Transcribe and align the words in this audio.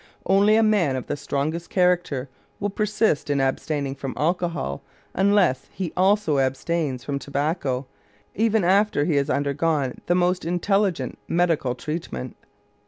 Only 0.25 0.55
a 0.55 0.63
man 0.63 0.95
of 0.95 1.05
the 1.05 1.15
strongest 1.15 1.69
character 1.69 2.27
will 2.59 2.71
persist 2.71 3.29
in 3.29 3.39
abstaining 3.39 3.93
from 3.93 4.15
alcohol 4.17 4.81
unless 5.13 5.67
he 5.71 5.93
also 5.95 6.39
abstains 6.39 7.03
from 7.03 7.19
tobacco, 7.19 7.85
even 8.33 8.63
after 8.63 9.05
he 9.05 9.17
has 9.17 9.29
undergone 9.29 10.01
the 10.07 10.15
most 10.15 10.43
intelligent 10.43 11.19
medical 11.27 11.75
treatment. 11.75 12.35